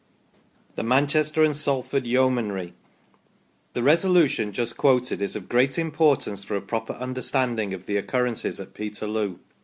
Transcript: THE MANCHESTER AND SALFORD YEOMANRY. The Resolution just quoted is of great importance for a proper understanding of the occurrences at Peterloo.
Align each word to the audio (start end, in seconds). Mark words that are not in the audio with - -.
THE 0.77 0.81
MANCHESTER 0.83 1.43
AND 1.43 1.55
SALFORD 1.55 2.07
YEOMANRY. 2.07 2.73
The 3.73 3.83
Resolution 3.83 4.51
just 4.51 4.75
quoted 4.75 5.21
is 5.21 5.35
of 5.35 5.47
great 5.47 5.77
importance 5.77 6.43
for 6.43 6.55
a 6.55 6.61
proper 6.63 6.93
understanding 6.93 7.71
of 7.75 7.85
the 7.85 7.97
occurrences 7.97 8.59
at 8.59 8.73
Peterloo. 8.73 9.37